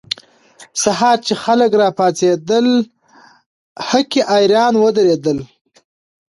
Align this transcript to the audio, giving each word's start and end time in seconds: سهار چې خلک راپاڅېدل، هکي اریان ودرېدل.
سهار 0.83 1.17
چې 1.25 1.33
خلک 1.43 1.71
راپاڅېدل، 1.81 2.67
هکي 3.89 4.21
اریان 4.35 4.73
ودرېدل. 4.83 5.37